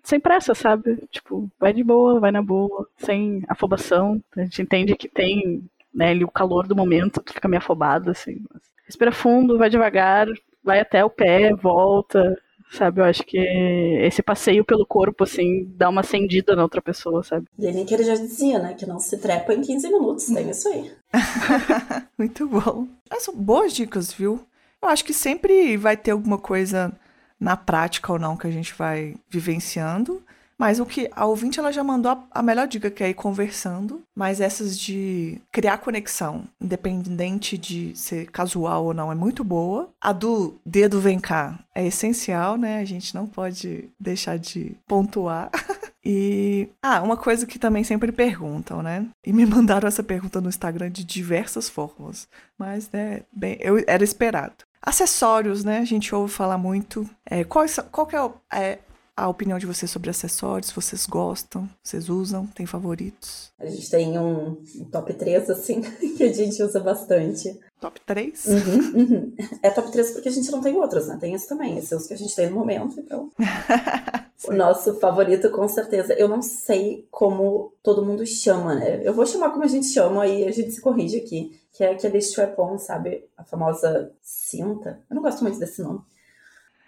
[0.02, 0.96] sem pressa, sabe?
[1.10, 4.22] Tipo, vai de boa, vai na boa, sem afobação.
[4.36, 8.10] A gente entende que tem, né, ali o calor do momento, tu fica meio afobado,
[8.10, 8.44] assim.
[8.52, 10.26] mas Respira fundo, vai devagar,
[10.62, 12.36] vai até o pé, volta,
[12.70, 13.00] sabe?
[13.00, 17.46] Eu acho que esse passeio pelo corpo, assim, dá uma acendida na outra pessoa, sabe?
[17.58, 20.26] Lineker já dizia, né, que não se trepa em 15 minutos.
[20.26, 20.92] Tem isso aí.
[22.18, 22.86] Muito bom.
[23.10, 24.40] Essas são boas dicas, viu?
[24.80, 26.92] Eu acho que sempre vai ter alguma coisa
[27.38, 30.22] na prática ou não que a gente vai vivenciando.
[30.62, 33.14] Mas o que a ouvinte ela já mandou a, a melhor dica, que é ir
[33.14, 34.00] conversando.
[34.14, 39.90] Mas essas de criar conexão, independente de ser casual ou não, é muito boa.
[40.00, 42.78] A do dedo vem cá é essencial, né?
[42.78, 45.50] A gente não pode deixar de pontuar.
[46.04, 46.68] E.
[46.82, 49.06] Ah, uma coisa que também sempre perguntam, né?
[49.24, 52.26] E me mandaram essa pergunta no Instagram de diversas formas.
[52.58, 54.64] Mas, né, bem, eu era esperado.
[54.82, 55.78] Acessórios, né?
[55.78, 57.08] A gente ouve falar muito.
[57.24, 58.78] É, qual, qual que é, é
[59.16, 60.70] a opinião de vocês sobre acessórios?
[60.70, 61.68] Vocês gostam?
[61.82, 62.46] Vocês usam?
[62.46, 63.52] Tem favoritos?
[63.58, 64.56] A gente tem um,
[64.90, 65.80] top 3, assim,
[66.16, 67.58] que a gente usa bastante.
[67.80, 68.46] Top 3?
[68.46, 69.36] Uhum, uhum.
[69.62, 71.18] É top 3 porque a gente não tem outros, né?
[71.20, 71.76] Tem esse também.
[71.76, 73.30] Esses são os que a gente tem no momento, então.
[74.48, 76.14] o nosso favorito, com certeza.
[76.14, 79.00] Eu não sei como todo mundo chama, né?
[79.04, 81.60] Eu vou chamar como a gente chama e a gente se corrige aqui.
[81.72, 83.24] Que é aquele strap-on, sabe?
[83.36, 85.00] A famosa cinta.
[85.08, 86.00] Eu não gosto muito desse nome.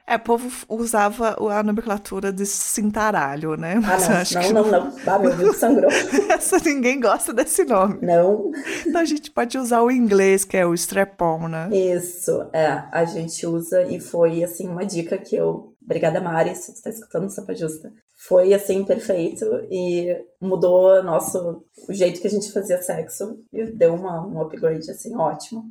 [0.06, 3.76] É, o povo usava a nomenclatura de cintaralho, né?
[3.76, 4.96] Mas ah, não, não, não, não.
[5.06, 5.90] Ah, meu Deus, sangrou.
[6.28, 7.98] Essa ninguém gosta desse nome.
[8.02, 8.50] Não.
[8.86, 11.70] Então a gente pode usar o inglês, que é o strap-on, né?
[11.72, 12.84] Isso, é.
[12.92, 15.72] A gente usa e foi, assim, uma dica que eu...
[15.82, 17.90] Obrigada, Mari, se você está escutando Sapa Justa.
[18.28, 23.94] Foi, assim, perfeito e mudou nosso, o jeito que a gente fazia sexo e deu
[23.94, 25.64] uma, um upgrade, assim, ótimo.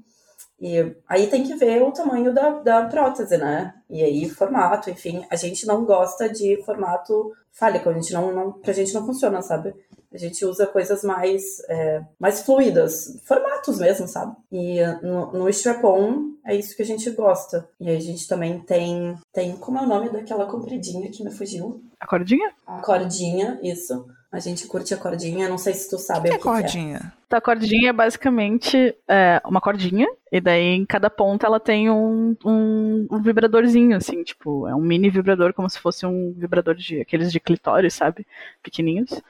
[0.63, 3.73] E aí tem que ver o tamanho da, da prótese, né?
[3.89, 5.25] E aí formato, enfim.
[5.29, 9.41] A gente não gosta de formato fálico, a gente não, não, pra gente não funciona,
[9.41, 9.75] sabe?
[10.13, 14.37] A gente usa coisas mais, é, mais fluidas, formatos mesmo, sabe?
[14.49, 17.67] E no, no strap-on é isso que a gente gosta.
[17.77, 21.83] E a gente também tem, tem, como é o nome daquela compridinha que me fugiu?
[21.99, 22.53] A cordinha?
[22.65, 24.07] A cordinha, isso.
[24.31, 26.99] A gente curte a cordinha, não sei se tu sabe que o que, é cordinha?
[26.99, 27.11] Que é.
[27.27, 31.91] Então, a cordinha é basicamente é, uma cordinha, e daí em cada ponta ela tem
[31.91, 36.73] um, um, um, vibradorzinho, assim, tipo, é um mini vibrador, como se fosse um vibrador
[36.73, 38.25] de aqueles de clitóris, sabe?
[38.63, 39.21] Pequenininhos.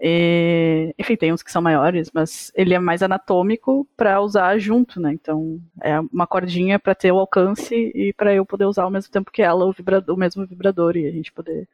[0.00, 5.00] E, enfim, tem uns que são maiores, mas ele é mais anatômico para usar junto,
[5.00, 5.12] né?
[5.12, 9.10] Então, é uma cordinha para ter o alcance e para eu poder usar ao mesmo
[9.10, 11.68] tempo que ela o, vibrador, o mesmo vibrador e a gente poder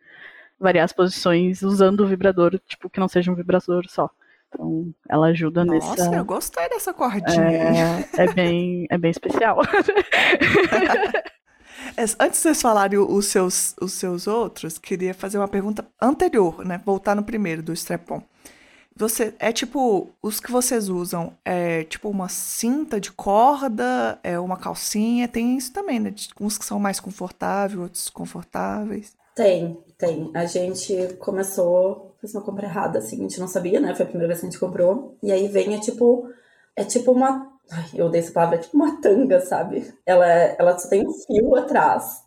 [0.59, 4.11] variar as posições usando o vibrador, tipo, que não seja um vibrador só.
[4.49, 6.05] Então, ela ajuda Nossa, nessa.
[6.05, 8.07] Nossa, eu gostei dessa cordinha.
[8.17, 9.59] É, é bem, é bem especial.
[11.97, 16.81] Antes de vocês falarem os seus, os seus outros, queria fazer uma pergunta anterior, né?
[16.85, 18.23] Voltar no primeiro, do strap-on.
[18.97, 24.57] Você, é tipo, os que vocês usam, é tipo uma cinta de corda, é uma
[24.57, 26.13] calcinha, tem isso também, né?
[26.41, 29.17] Uns que são mais confortáveis, outros confortáveis.
[29.37, 30.33] Tem, tem.
[30.35, 33.95] A gente começou, uma compra errada, assim, a gente não sabia, né?
[33.95, 35.17] Foi a primeira vez que a gente comprou.
[35.23, 36.29] E aí vem, é tipo,
[36.77, 37.53] é tipo uma.
[37.71, 39.93] Ai, eu odeio essa palavra, é tipo uma tanga, sabe?
[40.07, 42.23] Ela, ela só tem um fio atrás.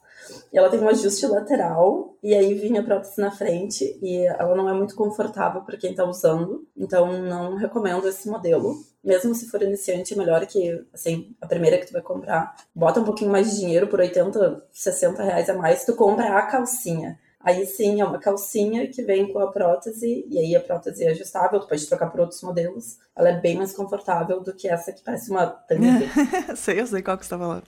[0.54, 4.70] Ela tem um ajuste lateral, e aí vinha a prótese na frente, e ela não
[4.70, 9.62] é muito confortável para quem tá usando, então não recomendo esse modelo mesmo se for
[9.62, 13.52] iniciante, é melhor que, assim, a primeira que tu vai comprar, bota um pouquinho mais
[13.52, 17.20] de dinheiro por 80, 60 reais a mais, tu compra a calcinha.
[17.44, 21.10] Aí sim, é uma calcinha que vem com a prótese, e aí a prótese é
[21.10, 22.98] ajustável, tu pode trocar por outros modelos.
[23.16, 26.08] Ela é bem mais confortável do que essa que parece uma tanga.
[26.56, 27.64] sei, eu sei qual que você tá falando.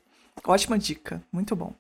[0.46, 1.74] Ótima dica, muito bom.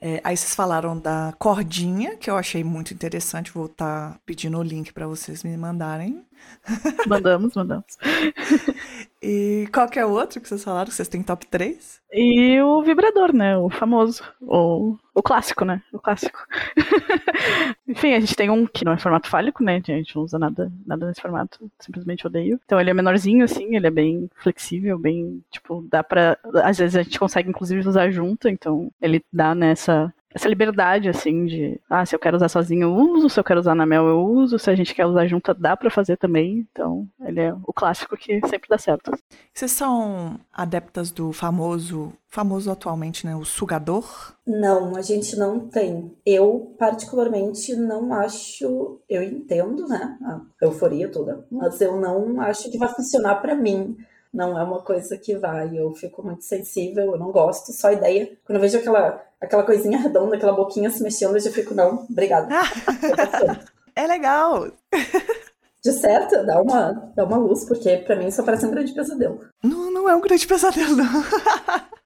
[0.00, 3.52] É, aí vocês falaram da cordinha, que eu achei muito interessante.
[3.52, 6.24] Vou estar tá pedindo o link para vocês me mandarem.
[7.06, 7.96] Mandamos, mandamos.
[9.22, 10.88] e qual que é o outro que vocês falaram?
[10.88, 12.00] Que vocês têm top 3?
[12.12, 13.56] E o vibrador, né?
[13.56, 14.22] O famoso.
[14.40, 15.82] O, o clássico, né?
[15.92, 16.38] O clássico.
[17.86, 19.76] Enfim, a gente tem um que não é formato fálico, né?
[19.76, 21.70] A gente não usa nada, nada nesse formato.
[21.78, 22.60] Simplesmente odeio.
[22.64, 26.36] Então ele é menorzinho, assim, ele é bem flexível, bem, tipo, dá pra.
[26.64, 31.44] Às vezes a gente consegue, inclusive, usar junto, então ele dá nessa essa liberdade, assim,
[31.44, 34.06] de, ah, se eu quero usar sozinho, eu uso, se eu quero usar na Mel,
[34.06, 36.66] eu uso, se a gente quer usar junto, dá para fazer também.
[36.70, 39.10] Então, ele é o clássico que sempre dá certo.
[39.52, 44.34] Vocês são adeptas do famoso, famoso atualmente, né, o sugador?
[44.46, 46.16] Não, a gente não tem.
[46.24, 52.78] Eu, particularmente, não acho, eu entendo, né, a euforia toda, mas eu não acho que
[52.78, 53.96] vai funcionar para mim
[54.32, 55.76] não é uma coisa que vai.
[55.76, 58.30] Eu fico muito sensível, eu não gosto, só ideia.
[58.44, 62.06] Quando eu vejo aquela, aquela coisinha redonda, aquela boquinha se mexendo, eu já fico, não,
[62.10, 62.48] obrigada.
[63.94, 64.70] é legal.
[65.82, 69.40] De certo, dá uma, dá uma luz, porque para mim isso parece um grande pesadelo.
[69.62, 71.24] Não, não é um grande pesadelo, não.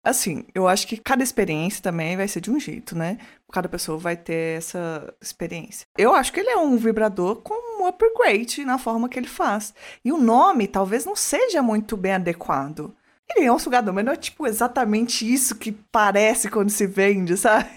[0.02, 3.18] assim, eu acho que cada experiência também vai ser de um jeito, né?
[3.50, 5.86] Cada pessoa vai ter essa experiência.
[5.98, 9.74] Eu acho que ele é um vibrador com um upgrade na forma que ele faz.
[10.04, 12.94] E o nome talvez não seja muito bem adequado.
[13.28, 17.36] Ele é um sugador, mas não é tipo exatamente isso que parece quando se vende,
[17.36, 17.70] sabe?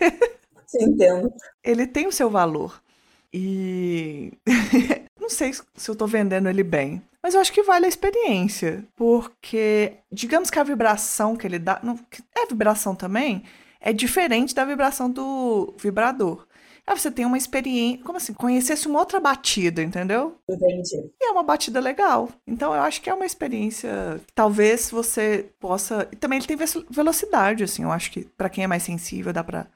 [0.67, 1.33] Sim, entendo.
[1.63, 2.81] Ele tem o seu valor.
[3.33, 4.33] E
[5.27, 7.01] não sei se eu tô vendendo ele bem.
[7.21, 8.85] Mas eu acho que vale a experiência.
[8.95, 11.79] Porque, digamos que a vibração que ele dá.
[11.83, 11.99] Não,
[12.35, 13.43] é vibração também?
[13.81, 16.47] É diferente da vibração do vibrador.
[16.85, 20.37] Aí você tem uma experiência, como assim, conhecesse uma outra batida, entendeu?
[20.49, 21.11] Entendi.
[21.21, 22.29] E é uma batida legal.
[22.47, 26.07] Então eu acho que é uma experiência que talvez você possa.
[26.13, 26.57] E também ele tem
[26.89, 27.83] velocidade, assim.
[27.83, 29.67] Eu acho que para quem é mais sensível dá pra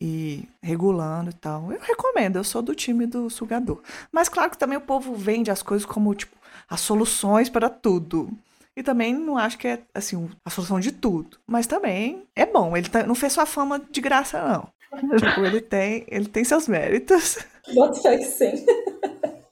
[0.00, 1.72] ir regulando e tal.
[1.72, 3.80] Eu recomendo, eu sou do time do sugador.
[4.12, 6.36] Mas claro que também o povo vende as coisas como, tipo,
[6.68, 8.30] as soluções para tudo.
[8.76, 11.38] E também não acho que é, assim, a solução de tudo.
[11.46, 12.76] Mas também é bom.
[12.76, 14.68] Ele tá, não fez sua fama de graça, não.
[15.18, 17.38] tipo, ele tem, ele tem seus méritos.
[17.74, 18.64] Bota fé que sim.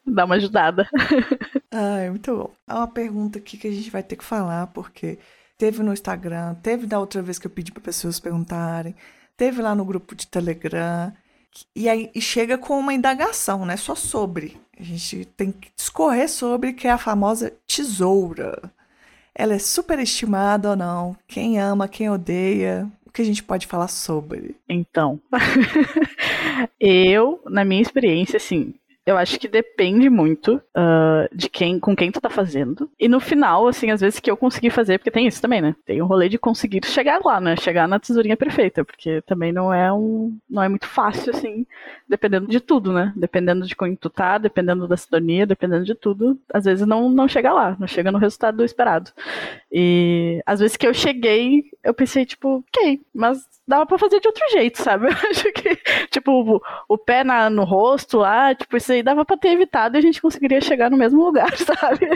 [0.07, 0.89] Dá uma ajudada.
[1.73, 2.51] Ai, muito bom.
[2.67, 5.19] Há uma pergunta aqui que a gente vai ter que falar, porque
[5.59, 8.95] teve no Instagram, teve da outra vez que eu pedi para pessoas perguntarem,
[9.37, 11.13] teve lá no grupo de Telegram.
[11.75, 13.77] E aí e chega com uma indagação, né?
[13.77, 14.57] Só sobre.
[14.79, 18.71] A gente tem que discorrer sobre que é a famosa tesoura.
[19.35, 21.17] Ela é superestimada ou não?
[21.27, 22.91] Quem ama, quem odeia?
[23.07, 24.57] O que a gente pode falar sobre?
[24.69, 25.21] Então,
[26.81, 28.75] eu, na minha experiência, assim,
[29.07, 32.91] eu acho que depende muito uh, de quem, com quem tu tá fazendo.
[32.99, 35.77] E no final, assim, às vezes que eu consegui fazer, porque tem isso também, né?
[35.87, 37.55] Tem o um rolê de conseguir chegar lá, né?
[37.55, 41.65] Chegar na tesourinha perfeita, porque também não é um, não é muito fácil, assim,
[42.09, 43.13] dependendo de tudo, né?
[43.15, 47.29] Dependendo de quem tu tá, dependendo da sintonia, dependendo de tudo, às vezes não, não
[47.29, 49.13] chega lá, não chega no resultado esperado.
[49.79, 54.27] E às vezes que eu cheguei, eu pensei, tipo, ok, mas dava pra fazer de
[54.27, 55.05] outro jeito, sabe?
[55.13, 55.77] Eu acho que,
[56.11, 59.95] tipo, o, o pé na, no rosto lá, tipo, isso aí dava pra ter evitado
[59.95, 62.09] e a gente conseguiria chegar no mesmo lugar, sabe?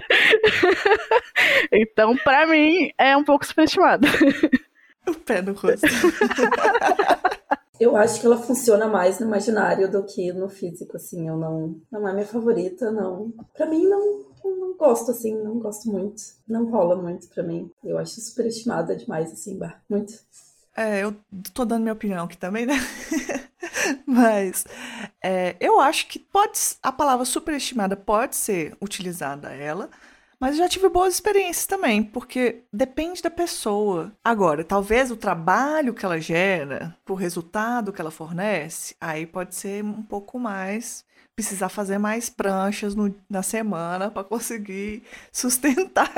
[1.70, 4.09] então, pra mim, é um pouco superestimado.
[5.07, 5.87] O pé no rosto.
[7.81, 11.27] Eu acho que ela funciona mais no imaginário do que no físico, assim.
[11.27, 13.33] Eu não, não é minha favorita, não.
[13.55, 16.23] Pra mim, não, não gosto, assim, não gosto muito.
[16.47, 17.71] Não rola muito pra mim.
[17.83, 20.12] Eu acho superestimada demais, assim, bah, muito.
[20.77, 21.16] É, eu
[21.55, 22.75] tô dando minha opinião aqui também, né?
[24.07, 24.64] Mas
[25.23, 29.90] é, eu acho que pode a palavra superestimada pode ser utilizada ela,
[30.40, 34.11] mas eu já tive boas experiências também, porque depende da pessoa.
[34.24, 39.85] Agora, talvez o trabalho que ela gera, o resultado que ela fornece, aí pode ser
[39.85, 41.05] um pouco mais
[41.37, 46.11] precisar fazer mais pranchas no, na semana para conseguir sustentar.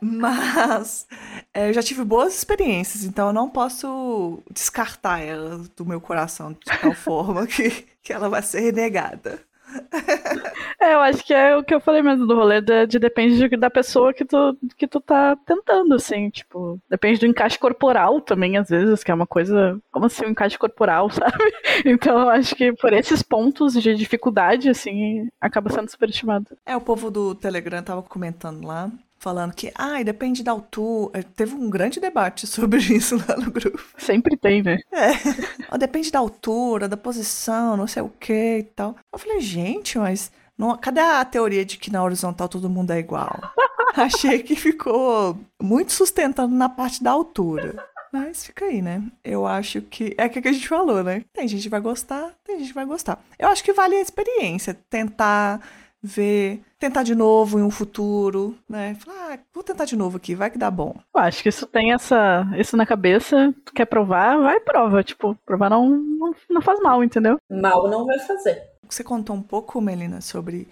[0.00, 1.06] Mas
[1.52, 6.52] é, eu já tive boas experiências, então eu não posso descartar ela do meu coração
[6.52, 9.40] de tal forma que, que ela vai ser renegada.
[10.80, 13.36] É, eu acho que é o que eu falei mesmo do rolê, de, de depende
[13.36, 18.20] de, da pessoa que tu, que tu tá tentando, assim, tipo, depende do encaixe corporal
[18.20, 21.52] também, às vezes, que é uma coisa, como assim, um encaixe corporal, sabe?
[21.84, 26.56] Então eu acho que por esses pontos de dificuldade, assim, acaba sendo superestimado.
[26.66, 28.90] É, o povo do Telegram tava comentando lá,
[29.24, 31.22] falando que, ai, ah, depende da altura.
[31.34, 33.82] Teve um grande debate sobre isso lá no grupo.
[33.96, 34.78] Sempre tem, né?
[34.92, 35.78] É.
[35.78, 38.94] depende da altura, da posição, não sei o que e tal.
[39.10, 42.98] Eu falei, gente, mas não, cadê a teoria de que na horizontal todo mundo é
[42.98, 43.38] igual?
[43.96, 47.84] Achei que ficou muito sustentando na parte da altura.
[48.12, 49.02] Mas fica aí, né?
[49.24, 50.14] Eu acho que.
[50.16, 51.24] É o que a gente falou, né?
[51.32, 53.18] Tem gente que vai gostar, tem gente que vai gostar.
[53.36, 54.78] Eu acho que vale a experiência.
[54.88, 55.60] Tentar
[56.00, 58.94] ver, tentar de novo em um futuro, né?
[58.96, 60.94] Falar, ah, vou tentar de novo aqui, vai que dá bom.
[61.14, 65.34] Eu acho que isso tem essa, isso na cabeça, tu quer provar, vai prova, tipo,
[65.46, 67.38] provar não, não, não faz mal, entendeu?
[67.50, 68.73] Mal não vai fazer.
[68.94, 70.68] Você contou um pouco, Melina, sobre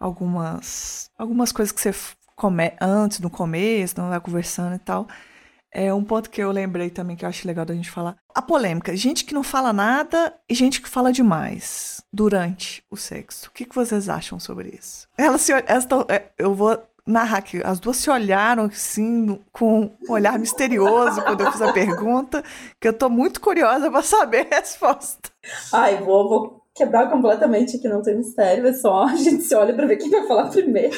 [0.00, 1.94] algumas algumas coisas que você
[2.34, 5.06] come antes, no começo, não vai conversando e tal.
[5.70, 8.16] É um ponto que eu lembrei também que eu acho legal da gente falar.
[8.34, 8.96] A polêmica.
[8.96, 13.50] Gente que não fala nada e gente que fala demais durante o sexo.
[13.50, 15.06] O que, que vocês acham sobre isso?
[15.18, 20.12] Elas se elas é, Eu vou narrar que as duas se olharam assim com um
[20.12, 22.42] olhar misterioso quando eu fiz a pergunta,
[22.80, 25.30] que eu tô muito curiosa para saber a resposta.
[25.74, 29.74] Ai, vou, vou quebrar completamente que não tem mistério, é só a gente se olha
[29.74, 30.96] para ver quem vai falar primeiro.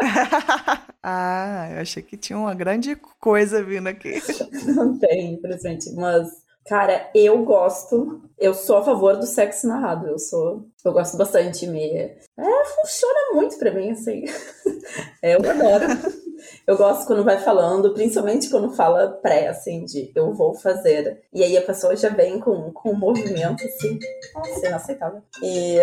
[1.02, 4.20] ah, eu achei que tinha uma grande coisa vindo aqui.
[4.66, 6.28] Não tem, infelizmente, mas
[6.66, 11.66] Cara, eu gosto, eu sou a favor do sexo narrado, eu sou, eu gosto bastante,
[11.66, 12.16] me, é,
[12.76, 14.24] funciona muito pra mim, assim,
[15.20, 15.86] é, eu adoro.
[16.66, 21.22] Eu gosto quando vai falando, principalmente quando fala pré, assim, de eu vou fazer.
[21.32, 23.98] E aí a pessoa já vem com, com um movimento, assim,
[24.34, 25.22] nossa, inaceitável.
[25.42, 25.76] E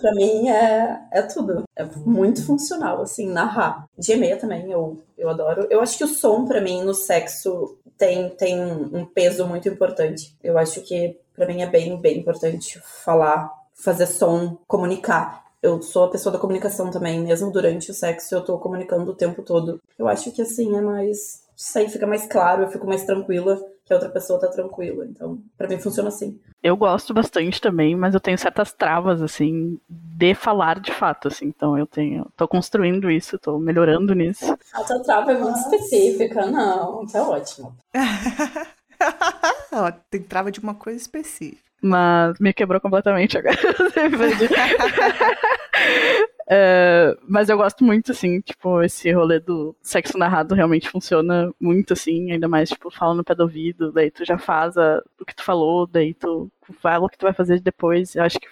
[0.00, 1.64] pra mim é, é tudo.
[1.76, 3.86] É muito funcional, assim, narrar.
[3.98, 5.66] Gemer também, eu, eu adoro.
[5.70, 10.36] Eu acho que o som, pra mim, no sexo tem, tem um peso muito importante.
[10.42, 16.04] Eu acho que para mim é bem, bem importante falar, fazer som, comunicar eu sou
[16.04, 19.80] a pessoa da comunicação também, mesmo durante o sexo eu tô comunicando o tempo todo.
[19.98, 21.42] Eu acho que assim é mais.
[21.56, 25.06] Isso aí fica mais claro, eu fico mais tranquila que a outra pessoa tá tranquila.
[25.06, 26.38] Então, para mim funciona assim.
[26.62, 31.46] Eu gosto bastante também, mas eu tenho certas travas, assim, de falar de fato, assim.
[31.46, 32.26] Então eu tenho.
[32.36, 34.58] tô construindo isso, tô melhorando nisso.
[34.74, 37.06] A tua trava é muito específica, não.
[37.06, 37.74] Tá ótimo.
[40.10, 41.64] Tem trava de uma coisa específica.
[41.86, 43.56] Mas me quebrou completamente agora.
[46.46, 51.94] É, mas eu gosto muito, assim, tipo, esse rolê do sexo narrado realmente funciona muito,
[51.94, 55.24] assim, ainda mais, tipo, fala no pé do ouvido, daí tu já faz a, o
[55.24, 56.50] que tu falou, daí tu
[56.82, 58.14] fala o que tu vai fazer depois.
[58.14, 58.46] Eu acho que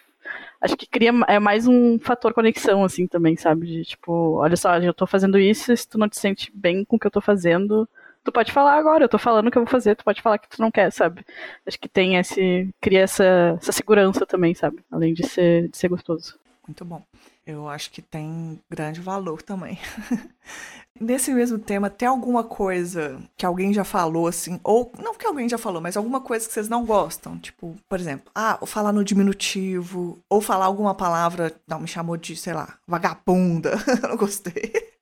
[0.61, 3.67] acho que cria é mais um fator conexão, assim, também, sabe?
[3.67, 6.97] De tipo, olha só, eu tô fazendo isso, se tu não te sente bem com
[6.97, 7.87] o que eu tô fazendo,
[8.25, 10.39] tu pode falar agora, eu tô falando o que eu vou fazer, tu pode falar
[10.39, 11.25] que tu não quer, sabe?
[11.67, 12.69] Acho que tem esse.
[12.81, 14.79] cria essa, essa segurança também, sabe?
[14.91, 16.39] Além de ser, de ser gostoso.
[16.67, 17.03] Muito bom.
[17.45, 19.79] Eu acho que tem grande valor também.
[21.01, 25.49] Nesse mesmo tema, tem alguma coisa que alguém já falou assim, ou não que alguém
[25.49, 27.39] já falou, mas alguma coisa que vocês não gostam?
[27.39, 32.17] Tipo, por exemplo, ah, ou falar no diminutivo, ou falar alguma palavra, não, me chamou
[32.17, 33.73] de, sei lá, vagabunda,
[34.09, 34.93] não gostei.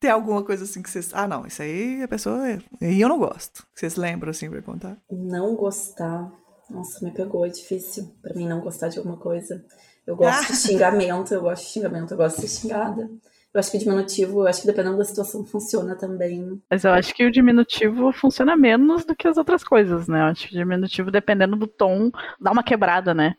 [0.00, 1.10] Tem alguma coisa assim que vocês.
[1.12, 2.38] Ah, não, isso aí a pessoa.
[2.80, 3.66] E eu não gosto.
[3.74, 4.96] Vocês lembram assim pra contar?
[5.10, 6.32] Não gostar.
[6.70, 9.62] Nossa, me pegou, é difícil pra mim não gostar de alguma coisa.
[10.06, 13.10] Eu gosto de xingamento, eu gosto de xingamento, eu gosto de ser xingada.
[13.52, 16.62] Eu acho que o diminutivo, eu acho que dependendo da situação, funciona também.
[16.70, 20.20] Mas eu acho que o diminutivo funciona menos do que as outras coisas, né?
[20.20, 23.34] Eu acho que o diminutivo, dependendo do tom, dá uma quebrada, né?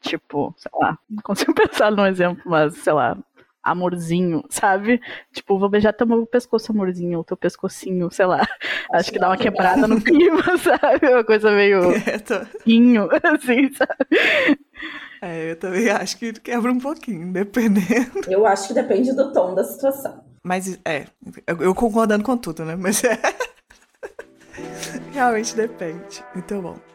[0.00, 3.18] Tipo, sei lá, não consigo pensar num exemplo, mas, sei lá,
[3.62, 5.00] amorzinho, sabe?
[5.32, 8.46] Tipo, vou beijar teu pescoço, amorzinho, o teu pescocinho, sei lá.
[8.92, 11.08] Acho que dá uma quebrada no clima, sabe?
[11.08, 11.80] Uma coisa meio.
[12.66, 14.58] Rinho, assim, sabe?
[15.22, 18.22] É, eu também acho que quebra um pouquinho, dependendo.
[18.28, 20.24] Eu acho que depende do tom da situação.
[20.42, 21.04] Mas é,
[21.46, 22.74] eu concordando com tudo, né?
[22.74, 23.18] Mas é.
[25.12, 26.24] Realmente depende.
[26.34, 26.89] Muito bom.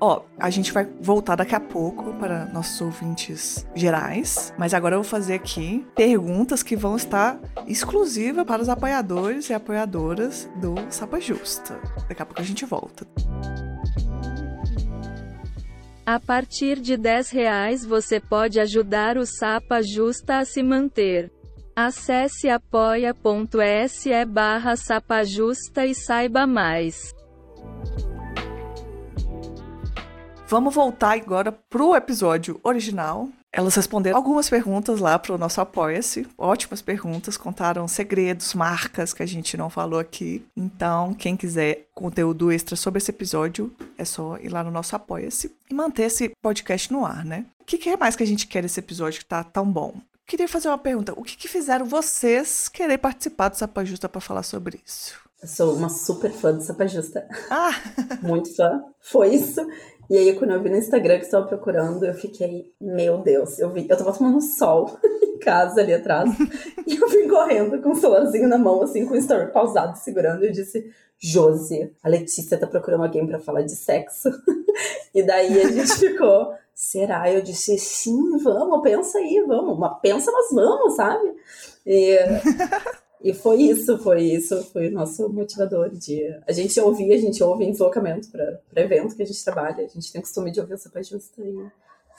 [0.00, 5.02] Ó, a gente vai voltar daqui a pouco para nossos ouvintes gerais, mas agora eu
[5.02, 11.20] vou fazer aqui perguntas que vão estar exclusivas para os apoiadores e apoiadoras do Sapa
[11.20, 11.78] Justa.
[12.08, 13.06] Daqui a pouco a gente volta.
[16.06, 21.30] A partir de 10 reais você pode ajudar o Sapa Justa a se manter.
[21.76, 27.14] Acesse apoia.se barra sapajusta e saiba mais.
[30.50, 33.28] Vamos voltar agora pro episódio original.
[33.52, 36.26] Elas responderam algumas perguntas lá pro nosso Apoia-se.
[36.36, 40.44] Ótimas perguntas, contaram segredos, marcas que a gente não falou aqui.
[40.56, 45.54] Então, quem quiser conteúdo extra sobre esse episódio, é só ir lá no nosso Apoia-se
[45.70, 47.46] e manter esse podcast no ar, né?
[47.60, 49.94] O que, que é mais que a gente quer nesse episódio que tá tão bom?
[50.26, 51.12] Queria fazer uma pergunta.
[51.16, 55.14] O que, que fizeram vocês querer participar do Sapa Justa para falar sobre isso?
[55.40, 57.24] Eu sou uma super fã do Sapa Justa.
[57.48, 57.70] Ah!
[58.20, 58.82] Muito fã.
[59.00, 59.64] Foi isso.
[60.10, 63.70] E aí, quando eu vi no Instagram que estava procurando, eu fiquei, meu Deus, eu
[63.70, 66.28] vi, eu tava tomando sol em casa ali atrás,
[66.84, 70.42] e eu vim correndo com o celularzinho na mão, assim, com o story pausado, segurando,
[70.42, 74.28] e eu disse, Josi, a Letícia tá procurando alguém para falar de sexo.
[75.14, 77.32] e daí a gente ficou, será?
[77.32, 81.36] Eu disse, sim, vamos, pensa aí, vamos, mas pensa, mas vamos, sabe?
[81.86, 82.18] E
[83.22, 86.22] e foi isso, foi isso, foi o nosso motivador de.
[86.46, 89.88] A gente ouvia, a gente ouve em deslocamento para evento que a gente trabalha, a
[89.88, 91.66] gente tem costume de ouvir essa justa aí.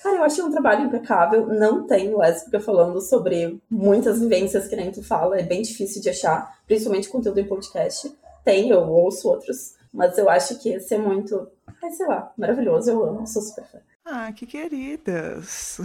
[0.04, 1.48] Cara, eu achei um trabalho impecável.
[1.48, 6.10] Não tem lésbica falando sobre muitas vivências que nem tu fala, é bem difícil de
[6.10, 8.12] achar, principalmente conteúdo em podcast.
[8.44, 11.48] Tem, eu ouço outros, mas eu acho que esse é muito.
[11.84, 13.80] Ai, sei lá, maravilhoso, eu amo, sou super fã.
[14.06, 15.80] Ah, que queridas!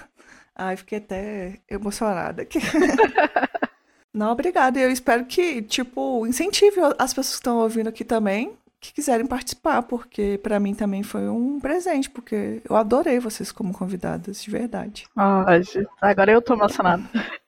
[0.54, 2.58] Ai, fiquei até emocionada aqui.
[4.12, 4.78] Não, obrigada.
[4.78, 9.82] Eu espero que, tipo, incentive as pessoas que estão ouvindo aqui também, que quiserem participar,
[9.82, 15.06] porque para mim também foi um presente, porque eu adorei vocês como convidadas, de verdade.
[15.16, 15.44] Ah,
[16.00, 17.02] agora eu tô emocionada.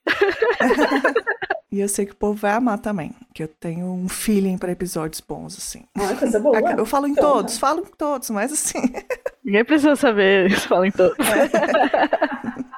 [1.71, 4.73] e eu sei que o povo vai amar também, que eu tenho um feeling para
[4.73, 5.85] episódios bons, assim.
[5.97, 6.59] Ah, coisa boa.
[6.77, 7.61] Eu falo em então, todos, né?
[7.61, 8.83] falo em todos, mas assim.
[9.45, 11.17] Ninguém precisa saber, eles falam em todos.
[11.19, 12.70] É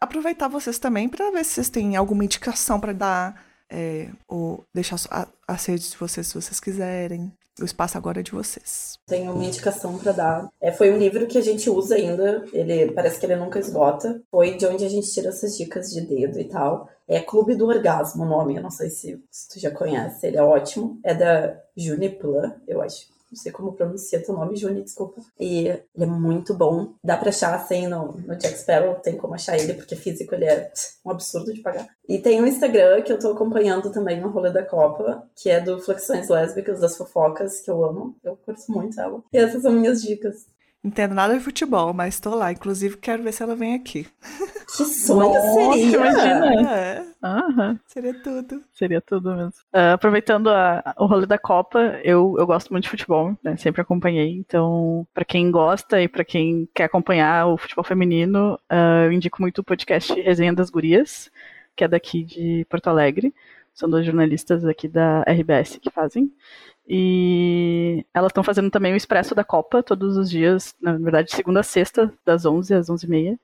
[0.00, 4.96] aproveitar vocês também para ver se vocês têm alguma indicação para dar, é, ou deixar
[5.10, 7.30] a, as redes de vocês se vocês quiserem.
[7.60, 8.98] O espaço agora é de vocês.
[9.06, 10.48] Tenho uma indicação para dar.
[10.60, 12.42] É, foi um livro que a gente usa ainda.
[12.54, 14.22] Ele parece que ele nunca esgota.
[14.30, 16.88] Foi de onde a gente tira essas dicas de dedo e tal.
[17.06, 18.56] É Clube do Orgasmo o nome.
[18.56, 20.26] Eu não sei se, se tu já conhece.
[20.26, 20.98] Ele é ótimo.
[21.04, 25.20] É da Juniplan, eu acho não sei como pronuncia teu nome, Juni, desculpa.
[25.38, 26.94] E ele é muito bom.
[27.02, 30.46] Dá pra achar assim no, no Jack Sparrow, tem como achar ele, porque físico ele
[30.46, 30.72] é
[31.04, 31.88] um absurdo de pagar.
[32.08, 35.60] E tem um Instagram que eu tô acompanhando também no rolê da Copa, que é
[35.60, 38.16] do Flexões Lésbicas das Fofocas, que eu amo.
[38.24, 39.22] Eu curto muito ela.
[39.32, 40.46] E essas são minhas dicas.
[40.82, 42.50] entendo nada de futebol, mas estou lá.
[42.50, 44.08] Inclusive, quero ver se ela vem aqui.
[44.76, 45.96] Que sonho Nossa, seria!
[45.96, 46.76] imagina.
[46.78, 47.78] É, Aham.
[47.86, 48.62] seria tudo.
[48.72, 49.52] Seria tudo mesmo.
[49.72, 53.56] Ah, aproveitando a- o rolê da Copa, eu, eu gosto muito de futebol, né?
[53.56, 54.36] Sempre acompanhei.
[54.38, 59.40] Então, pra quem gosta e pra quem quer acompanhar o futebol feminino, ah, eu indico
[59.42, 61.30] muito o podcast Resenha das Gurias,
[61.76, 63.34] que é daqui de Porto Alegre.
[63.74, 66.32] São duas jornalistas aqui da RBS que fazem.
[66.92, 71.60] E elas estão fazendo também o Expresso da Copa todos os dias, na verdade, segunda
[71.60, 73.38] a sexta, das 11 às 11h30.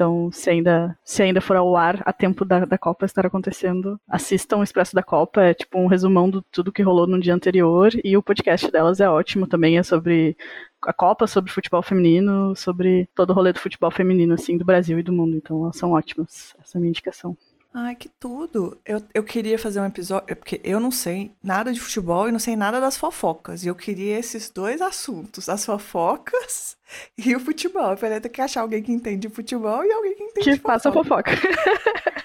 [0.00, 4.00] Então, se ainda, se ainda for ao ar a tempo da, da Copa estar acontecendo,
[4.08, 7.34] assistam o Expresso da Copa, é tipo um resumão de tudo que rolou no dia
[7.34, 10.38] anterior, e o podcast delas é ótimo também, é sobre
[10.86, 14.98] a Copa, sobre futebol feminino, sobre todo o rolê do futebol feminino, assim, do Brasil
[14.98, 17.36] e do mundo, então elas são ótimas, essa é a minha indicação.
[17.72, 18.80] Ai, que tudo.
[18.84, 22.32] Eu, eu queria fazer um episódio, é porque eu não sei nada de futebol e
[22.32, 23.62] não sei nada das fofocas.
[23.62, 26.76] E eu queria esses dois assuntos, as fofocas
[27.16, 27.92] e o futebol.
[27.92, 30.54] Eu falei, tem que achar alguém que entende de futebol e alguém que entende Que
[30.56, 31.30] de faça fofoca.
[31.36, 31.60] fofoca.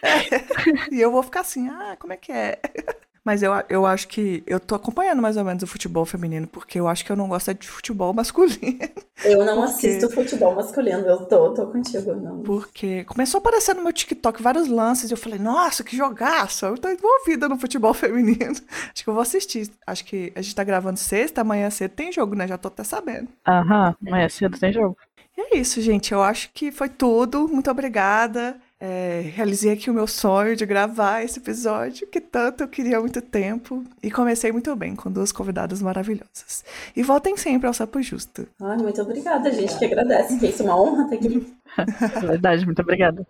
[0.92, 2.60] E eu vou ficar assim, ah, como é que é?
[3.26, 6.80] Mas eu, eu acho que eu tô acompanhando mais ou menos o futebol feminino, porque
[6.80, 8.80] eu acho que eu não gosto é de futebol masculino.
[9.24, 9.88] Eu não Por quê?
[9.98, 12.44] assisto futebol masculino, eu tô, tô contigo, não.
[12.44, 16.66] Porque começou a aparecer no meu TikTok vários lances e eu falei, nossa, que jogaço!
[16.68, 18.56] Eu tô envolvida no futebol feminino.
[18.94, 19.70] Acho que eu vou assistir.
[19.86, 22.48] Acho que a gente tá gravando sexta, amanhã cedo tem jogo, né?
[22.48, 23.30] Já tô até sabendo.
[23.48, 24.98] Aham, amanhã cedo tem jogo.
[25.38, 26.12] E é isso, gente.
[26.14, 27.48] Eu acho que foi tudo.
[27.48, 28.60] Muito obrigada.
[28.80, 33.00] É, realizei aqui o meu sonho de gravar esse episódio, que tanto eu queria há
[33.00, 33.84] muito tempo.
[34.04, 36.64] E comecei muito bem, com duas convidadas maravilhosas.
[36.96, 38.48] E voltem sempre ao Sapo Justo.
[38.62, 41.56] Ai, muito obrigada, gente, que agradece, que isso é uma honra estar aqui.
[42.16, 43.28] É verdade, muito obrigada.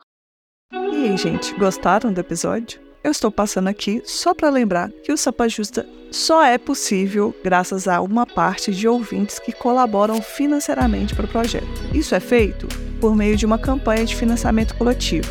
[0.72, 2.80] E aí, gente, gostaram do episódio?
[3.04, 7.88] Eu estou passando aqui só para lembrar que o Sapa Justa só é possível graças
[7.88, 11.68] a uma parte de ouvintes que colaboram financeiramente para o projeto.
[11.94, 12.68] Isso é feito
[13.06, 15.30] por meio de uma campanha de financiamento coletivo.